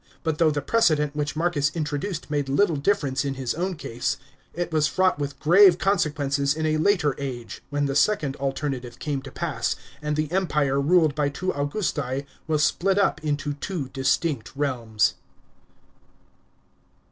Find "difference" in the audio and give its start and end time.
2.75-3.23